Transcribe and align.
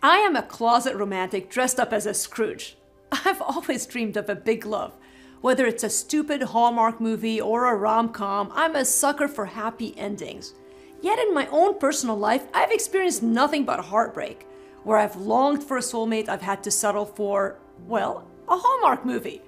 I 0.00 0.18
am 0.18 0.36
a 0.36 0.42
closet 0.42 0.96
romantic 0.96 1.50
dressed 1.50 1.80
up 1.80 1.92
as 1.92 2.06
a 2.06 2.14
Scrooge. 2.14 2.76
I've 3.10 3.42
always 3.42 3.86
dreamed 3.86 4.16
of 4.16 4.28
a 4.28 4.34
big 4.34 4.64
love. 4.64 4.96
Whether 5.40 5.66
it's 5.66 5.82
a 5.82 5.90
stupid 5.90 6.42
Hallmark 6.42 7.00
movie 7.00 7.40
or 7.40 7.66
a 7.66 7.74
rom 7.74 8.10
com, 8.10 8.52
I'm 8.54 8.76
a 8.76 8.84
sucker 8.84 9.26
for 9.26 9.46
happy 9.46 9.92
endings. 9.98 10.54
Yet 11.00 11.18
in 11.18 11.34
my 11.34 11.48
own 11.48 11.78
personal 11.78 12.16
life, 12.16 12.46
I've 12.54 12.70
experienced 12.70 13.24
nothing 13.24 13.64
but 13.64 13.80
heartbreak. 13.80 14.46
Where 14.84 14.98
I've 14.98 15.16
longed 15.16 15.64
for 15.64 15.76
a 15.76 15.80
soulmate, 15.80 16.28
I've 16.28 16.42
had 16.42 16.62
to 16.62 16.70
settle 16.70 17.06
for, 17.06 17.58
well, 17.86 18.26
a 18.48 18.56
Hallmark 18.56 19.04
movie. 19.04 19.42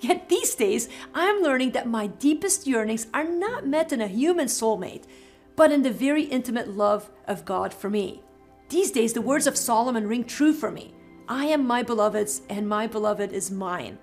Yet 0.00 0.28
these 0.28 0.54
days, 0.54 0.88
I'm 1.14 1.42
learning 1.42 1.72
that 1.72 1.86
my 1.86 2.08
deepest 2.08 2.66
yearnings 2.66 3.06
are 3.14 3.24
not 3.24 3.66
met 3.66 3.92
in 3.92 4.00
a 4.00 4.08
human 4.08 4.46
soulmate, 4.46 5.04
but 5.56 5.70
in 5.70 5.82
the 5.82 5.90
very 5.90 6.24
intimate 6.24 6.68
love 6.68 7.10
of 7.26 7.44
God 7.44 7.72
for 7.72 7.88
me. 7.88 8.23
These 8.68 8.90
days, 8.90 9.12
the 9.12 9.20
words 9.20 9.46
of 9.46 9.56
Solomon 9.56 10.06
ring 10.06 10.24
true 10.24 10.52
for 10.52 10.70
me 10.70 10.94
I 11.28 11.46
am 11.46 11.66
my 11.66 11.82
beloved's, 11.82 12.42
and 12.48 12.68
my 12.68 12.86
beloved 12.86 13.32
is 13.32 13.50
mine. 13.50 13.98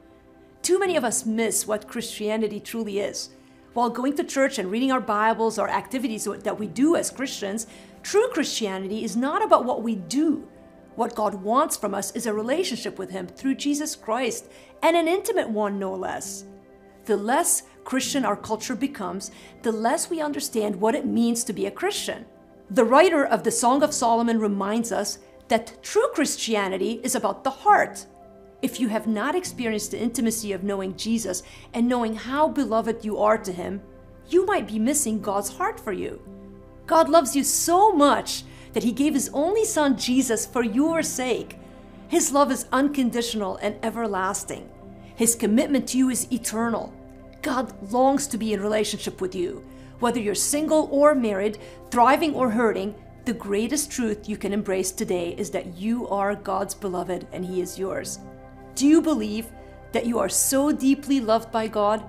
Too 0.62 0.80
many 0.80 0.95
of 0.95 1.04
us 1.04 1.26
miss 1.26 1.68
what 1.68 1.88
Christianity 1.88 2.59
truly 2.59 2.99
is. 2.99 3.30
While 3.73 3.90
going 3.90 4.16
to 4.18 4.23
church 4.23 4.59
and 4.59 4.70
reading 4.70 4.91
our 4.91 5.02
Bibles 5.02 5.58
or 5.58 5.70
activities 5.70 6.26
that 6.26 6.59
we 6.59 6.68
do 6.68 6.95
as 6.95 7.09
Christians, 7.09 7.68
true 8.04 8.27
Christianity 8.30 9.04
is 9.04 9.16
not 9.16 9.44
about 9.44 9.66
what 9.66 9.82
we 9.82 9.95
do. 9.95 10.48
What 10.96 11.16
God 11.16 11.35
wants 11.35 11.77
from 11.77 11.96
us 11.96 12.12
is 12.12 12.26
a 12.26 12.34
relationship 12.34 12.99
with 12.99 13.12
Him 13.12 13.27
through 13.27 13.55
Jesus 13.55 13.96
Christ, 13.96 14.52
and 14.84 14.98
an 14.98 15.07
intimate 15.07 15.49
one, 15.49 15.80
no 15.80 15.96
less. 15.96 16.43
The 17.05 17.18
less 17.18 17.63
Christian 17.84 18.26
our 18.26 18.35
culture 18.35 18.76
becomes, 18.76 19.32
the 19.62 19.71
less 19.71 20.09
we 20.09 20.21
understand 20.21 20.76
what 20.76 20.96
it 20.96 21.05
means 21.05 21.43
to 21.46 21.54
be 21.54 21.66
a 21.66 21.71
Christian. 21.71 22.26
The 22.73 22.85
writer 22.85 23.25
of 23.25 23.43
the 23.43 23.52
Song 23.52 23.84
of 23.84 23.93
Solomon 23.93 24.39
reminds 24.39 24.93
us 24.93 25.20
that 25.49 25.84
true 25.84 26.07
Christianity 26.13 27.02
is 27.03 27.16
about 27.16 27.43
the 27.43 27.49
heart. 27.49 28.05
If 28.62 28.79
you 28.79 28.88
have 28.88 29.07
not 29.07 29.35
experienced 29.35 29.91
the 29.91 29.99
intimacy 29.99 30.54
of 30.54 30.63
knowing 30.63 30.96
Jesus 30.96 31.43
and 31.73 31.90
knowing 31.90 32.15
how 32.15 32.48
beloved 32.48 33.04
you 33.04 33.18
are 33.18 33.37
to 33.40 33.51
Him, 33.51 33.81
you 34.29 34.46
might 34.46 34.70
be 34.70 34.79
missing 34.79 35.20
God's 35.20 35.49
heart 35.49 35.81
for 35.81 35.91
you. 35.91 36.21
God 36.87 37.09
loves 37.09 37.35
you 37.35 37.43
so 37.43 37.91
much 37.91 38.46
that 38.71 38.84
He 38.84 38.93
gave 38.93 39.15
His 39.15 39.29
only 39.34 39.65
Son 39.65 39.98
Jesus 39.98 40.46
for 40.46 40.63
your 40.63 41.03
sake. 41.03 41.57
His 42.07 42.31
love 42.31 42.53
is 42.53 42.68
unconditional 42.71 43.57
and 43.57 43.76
everlasting. 43.84 44.70
His 45.18 45.35
commitment 45.35 45.90
to 45.90 45.98
you 45.98 46.07
is 46.07 46.31
eternal. 46.31 46.93
God 47.41 47.91
longs 47.91 48.27
to 48.27 48.37
be 48.37 48.53
in 48.53 48.61
relationship 48.61 49.21
with 49.21 49.34
you. 49.35 49.63
Whether 49.99 50.20
you're 50.20 50.35
single 50.35 50.89
or 50.91 51.15
married, 51.15 51.59
thriving 51.89 52.34
or 52.34 52.49
hurting, 52.49 52.95
the 53.25 53.34
greatest 53.34 53.91
truth 53.91 54.27
you 54.27 54.37
can 54.37 54.51
embrace 54.51 54.91
today 54.91 55.35
is 55.37 55.51
that 55.51 55.77
you 55.77 56.07
are 56.07 56.35
God's 56.35 56.73
beloved 56.73 57.27
and 57.31 57.45
He 57.45 57.62
is 57.62 57.77
yours. 57.77 58.19
Do 58.73 58.87
you 58.87 59.01
believe 59.01 59.47
that 59.91 60.05
you 60.05 60.17
are 60.17 60.29
so 60.29 60.71
deeply 60.71 61.19
loved 61.19 61.51
by 61.51 61.67
God? 61.67 62.03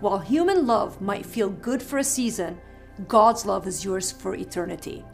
While 0.00 0.18
human 0.18 0.66
love 0.66 1.00
might 1.00 1.26
feel 1.26 1.50
good 1.50 1.82
for 1.82 1.98
a 1.98 2.04
season, 2.04 2.60
God's 3.06 3.46
love 3.46 3.66
is 3.66 3.84
yours 3.84 4.10
for 4.10 4.34
eternity. 4.34 5.04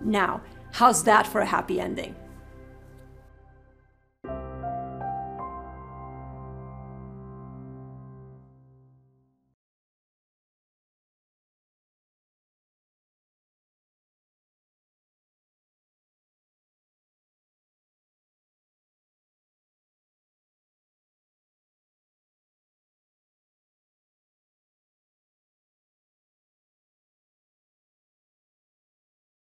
Now, 0.00 0.42
how's 0.72 1.04
that 1.04 1.26
for 1.26 1.40
a 1.40 1.46
happy 1.46 1.80
ending? 1.80 2.14